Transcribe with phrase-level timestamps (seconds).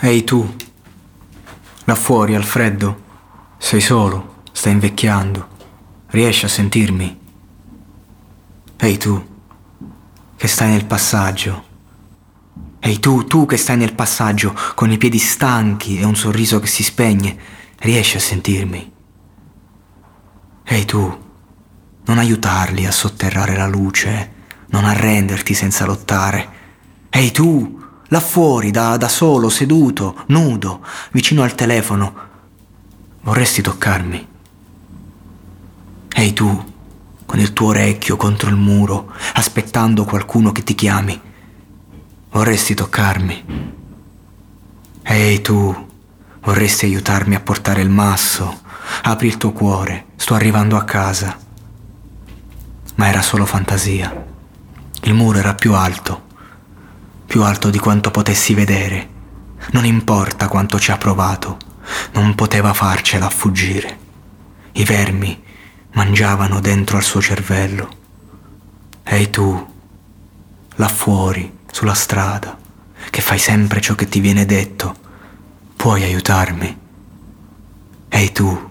[0.00, 0.54] Ehi tu,
[1.84, 3.02] là fuori al freddo,
[3.58, 5.48] sei solo, stai invecchiando,
[6.10, 7.18] riesci a sentirmi?
[8.76, 9.26] Ehi tu,
[10.36, 11.64] che stai nel passaggio.
[12.78, 16.68] Ehi tu, tu che stai nel passaggio, con i piedi stanchi e un sorriso che
[16.68, 17.36] si spegne,
[17.78, 18.92] riesci a sentirmi?
[20.62, 21.24] Ehi tu,
[22.04, 24.32] non aiutarli a sotterrare la luce,
[24.66, 26.48] non arrenderti senza lottare.
[27.10, 27.77] Ehi tu,
[28.08, 32.14] là fuori, da, da solo, seduto, nudo, vicino al telefono,
[33.22, 34.26] vorresti toccarmi?
[36.14, 36.72] Ehi tu,
[37.26, 41.20] con il tuo orecchio contro il muro, aspettando qualcuno che ti chiami.
[42.30, 43.44] Vorresti toccarmi?
[45.02, 45.86] Ehi tu,
[46.40, 48.60] vorresti aiutarmi a portare il masso?
[49.02, 51.38] Apri il tuo cuore, sto arrivando a casa.
[52.94, 54.26] Ma era solo fantasia.
[55.02, 56.22] Il muro era più alto,
[57.28, 59.06] più alto di quanto potessi vedere.
[59.72, 61.58] Non importa quanto ci ha provato,
[62.12, 63.98] non poteva farcela fuggire.
[64.72, 65.42] I vermi
[65.92, 67.96] mangiavano dentro al suo cervello.
[69.02, 69.72] Ehi tu,
[70.76, 72.56] là fuori, sulla strada,
[73.10, 74.96] che fai sempre ciò che ti viene detto,
[75.76, 76.78] puoi aiutarmi?
[78.08, 78.70] Ehi tu,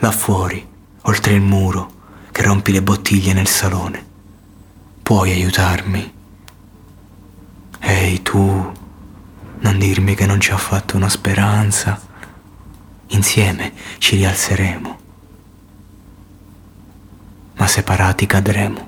[0.00, 0.66] là fuori,
[1.02, 1.92] oltre il muro,
[2.32, 4.04] che rompi le bottiglie nel salone,
[5.00, 6.16] puoi aiutarmi?
[8.28, 8.72] Tu,
[9.60, 11.98] non dirmi che non ci ho fatto una speranza.
[13.06, 14.98] Insieme ci rialzeremo
[17.58, 18.86] ma separati cadremo.